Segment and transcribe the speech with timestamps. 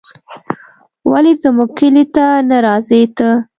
[1.11, 3.29] ولې زموږ کلي ته نه راځې ته